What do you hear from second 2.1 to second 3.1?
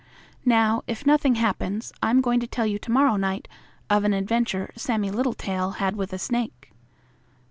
going to tell you to